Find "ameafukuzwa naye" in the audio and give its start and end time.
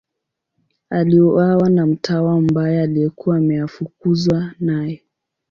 3.37-5.03